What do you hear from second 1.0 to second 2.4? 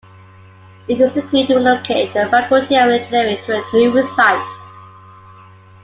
agreed to relocate the